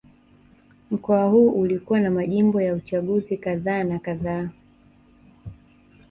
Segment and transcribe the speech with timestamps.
[0.91, 4.49] Mkoa huu ulikuwa na majimbo ya uchaguzi kadha na kadha